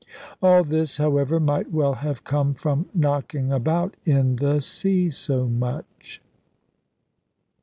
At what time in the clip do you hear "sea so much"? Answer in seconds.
4.59-6.23